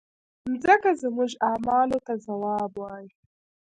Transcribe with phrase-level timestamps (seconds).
[0.49, 3.09] مځکه زموږ اعمالو ته ځواب وایي.